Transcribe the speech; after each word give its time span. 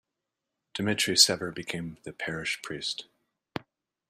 Dimitri 0.73 1.15
Sever 1.15 1.51
became 1.51 1.99
the 2.05 2.11
parish 2.11 2.63
priest. 2.63 3.05